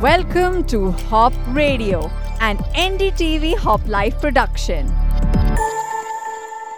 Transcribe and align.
Welcome 0.00 0.64
to 0.64 0.90
Hop 0.90 1.32
Radio, 1.48 2.10
an 2.40 2.58
NDTV 2.58 3.56
Hop 3.56 3.86
Life 3.86 4.20
production. 4.20 4.86